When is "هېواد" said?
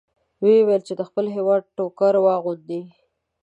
1.35-1.63